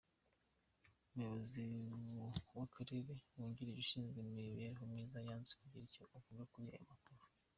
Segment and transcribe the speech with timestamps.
[1.09, 1.61] Umuyobozi
[2.57, 7.21] w’akarere wungirije ushinzwe imibereho myiza yanze kugira icyo avuga kuri aya makuru.